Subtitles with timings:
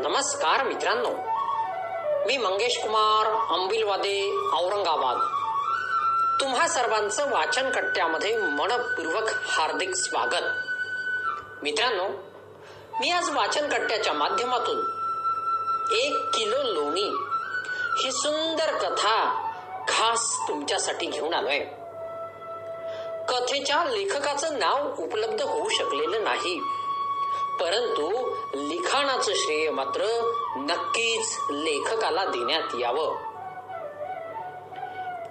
[0.00, 1.10] नमस्कार मित्रांनो.
[2.26, 3.26] मी मंगेश कुमार
[3.58, 5.16] अंबिलवादे औरंगाबाद.
[6.40, 10.42] तुम्हा सर्वांचं वाचन कट्ट्यामध्ये मनपूर्वक हार्दिक स्वागत.
[11.62, 12.08] मित्रांनो
[13.00, 14.78] मी आज वाचन कट्ट्याच्या माध्यमातून
[15.92, 17.10] एक किलो लोणी
[18.02, 19.48] ही सुंदर कथा
[19.88, 21.58] खास तुमच्यासाठी घेऊन आलोय.
[23.28, 26.60] कथेच्या लेखकाचं नाव उपलब्ध होऊ शकलेलं नाही.
[27.60, 33.16] परंतु लिखाणाचं श्रेय मात्र नक्कीच लेखकाला देण्यात यावं.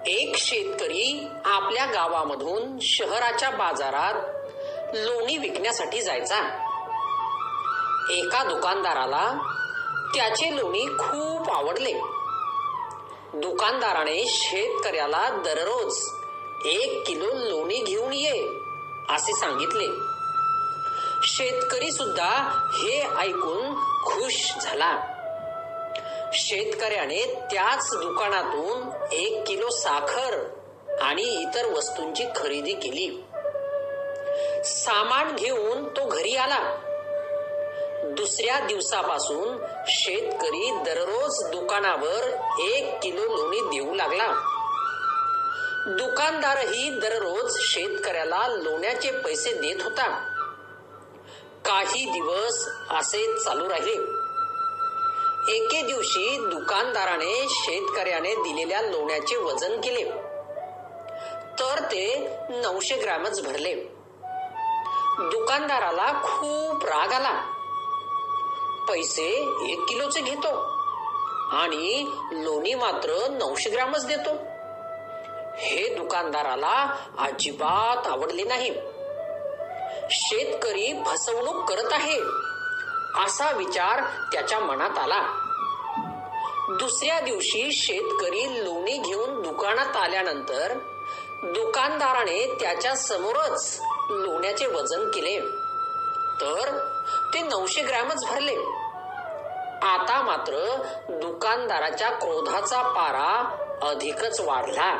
[0.06, 4.14] एक शेतकरी आपल्या गावामधून शहराच्या बाजारात
[4.94, 6.38] लोणी विकण्यासाठी जायचा.
[8.10, 9.52] एका दुकानदाराला
[10.14, 11.92] त्याचे लोणी खूप आवडले.
[13.34, 15.98] दुकानदाराने शेतकऱ्याला दररोज
[16.64, 18.48] एक किलो लोणी घेऊन ये
[19.08, 20.19] असे सांगितले.
[21.22, 22.28] शेतकरी सुद्धा
[22.74, 23.74] हे ऐकून
[24.04, 24.98] खुश झाला.
[26.32, 30.44] शेतकऱ्याने त्याच दुकानातून एक किलो साखर
[31.00, 33.24] आणि इतर वस्तूंची खरेदी केली.
[34.64, 36.76] सामान घेऊन तो घरी आला.
[38.04, 44.32] दुसऱ्या दिवसापासून शेतकरी दररोज दुकानावर एक किलो लोणी देऊ लागला.
[45.86, 50.29] दुकानदारही दररोज शेतकऱ्याला लोण्याचे पैसे देत होता.
[51.70, 53.92] काही दिवस असे चालू राहिले.
[55.56, 60.04] एके दिवशी दुकानदाराने शेतकऱ्याने दिलेल्या लोण्याचे वजन केले.
[61.58, 63.74] तर ते नऊशे ग्रॅमच भरले.
[65.18, 67.42] दुकानदाराला खूप राग आला.
[68.88, 69.26] पैसे
[69.72, 70.48] एक किलोचे घेतो
[71.52, 74.30] आणि लोणी मात्र नऊशे ग्रॅमच देतो.
[75.56, 78.99] हे दुकानदाराला अजिबात आवडले नाही.
[80.10, 82.20] शेतकरी फसवणूक करत आहे.
[83.26, 85.22] असा विचार त्याच्या मनात आला.
[86.68, 90.78] दुसऱ्या दिवशी शेतकरी लोणी घेऊन दुकानात आल्यानंतर
[91.44, 95.40] दुकानदाराने त्याच्या समोरच लोण्याचे वजन केले.
[96.40, 96.88] तर
[97.34, 98.56] ते नऊशे ग्रॅमच भरले.
[99.82, 104.96] आता मात्र दुकानदाराच्या क्रोधाचा पारा अधिकच वाढला.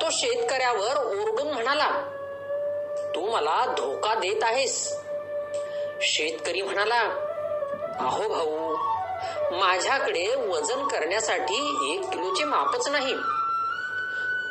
[0.00, 2.13] तो शेतकऱ्यावर ओरडून म्हणाला
[3.14, 4.92] तू मला धोका देत आहेस.
[6.02, 7.00] शेतकरी म्हणाला
[7.98, 8.76] अहो भाऊ
[9.60, 11.54] माझ्याकडे वजन करण्यासाठी
[11.94, 13.14] एक किलोचे मापच नाही.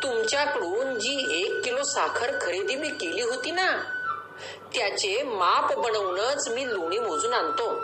[0.04, 3.72] तुमच्याकडून जी एक किलो साखर खरेदी मी केली होती ना
[4.74, 7.82] त्याचे माप बनवूनच मी लोणी मोजून आणतो.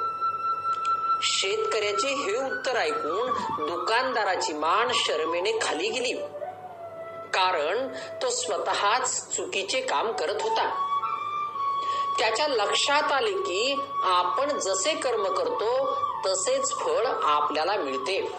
[1.22, 3.32] शेतकऱ्याचे हे उत्तर ऐकून
[3.68, 6.14] दुकानदाराची मान शर्मेने खाली गेली.
[7.34, 7.88] कारण
[8.22, 10.86] तो स्वतःच चुकीचे काम करत होता.
[12.20, 15.96] त्याच्या लक्षात आले की आपण जसे कर्म करतो
[16.26, 18.32] तसेच फळ आपल्याला मिळते.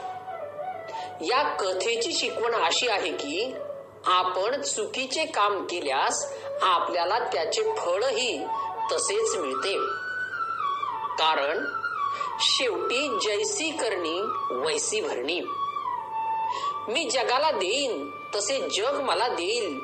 [1.21, 3.55] या कथेची शिकवण अशी आहे की
[4.07, 8.47] आपण चुकीचे काम केल्यास आपल्याला त्याचे फळही
[8.93, 9.77] तसेच मिळते.
[11.19, 11.65] कारण
[12.41, 14.21] शेवटी जैसी करणी
[14.51, 15.41] वैसी भरणी.
[16.89, 19.81] मी जगाला देईन तसे जग मला देईल.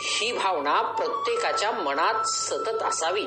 [0.00, 3.26] ही भावना प्रत्येकाच्या मनात सतत असावी.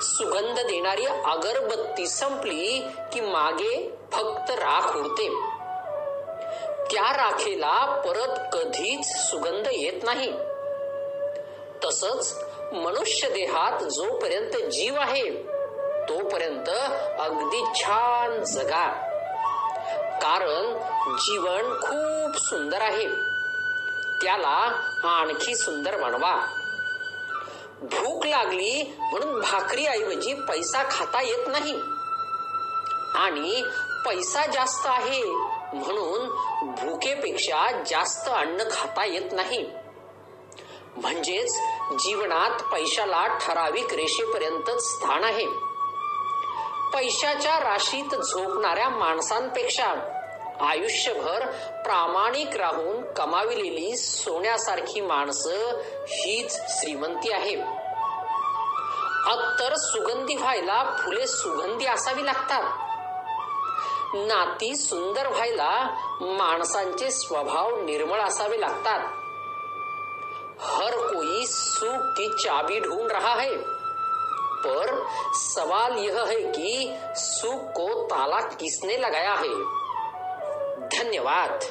[0.00, 2.82] सुगंध देणारी अगरबत्ती संपली
[3.12, 5.28] की मागे फक्त राख उरते
[6.90, 10.32] त्या राखेला परत कधीच सुगंध येत नाही.
[11.84, 15.30] तसच मनुष्य देहात जोपर्यंत जीव आहे
[16.08, 16.68] तोपर्यंत
[17.20, 19.09] अगदी छान जगा.
[20.22, 20.72] कारण
[21.16, 23.08] जीवन खूप सुंदर आहे.
[24.22, 26.46] त्याला आणखी सुंदर बनवा.
[27.82, 31.80] भूक लागली म्हणून भाकरी ऐवजी पैसा खाता येत नाही.
[33.14, 33.64] आणि
[34.06, 35.24] पैसा जास्त आहे
[35.72, 36.28] म्हणून
[36.62, 39.70] भूकेपेक्षा जास्त अन्न खाता येत नाही.
[40.96, 41.58] म्हणजेच
[42.02, 45.46] जीवनात पैशाला ठराविक रेषेपर्यंतच स्थान आहे.
[46.94, 49.94] पैशाच्या राशीत झोपणाऱ्या माणसांपेक्षा
[50.60, 51.46] आयुष्यभर
[51.84, 57.54] प्रामाणिक राहून कमाविलेली सोन्यासारखी माणसं हीच श्रीमंती आहे.
[59.30, 62.62] अत्तर सुगंधी व्हायला फुले सुगंधी असावी लागतात.
[64.14, 69.00] नाती सुंदर व्हायला माणसांचे स्वभाव निर्मळ असावे लागतात.
[70.60, 73.56] हर कोई सुख की चाबी ढूंढ रहा है
[74.64, 79.79] पर सवाल यह है कि सुख को ताला किसने लगाया है?
[81.00, 81.64] धन्यवाद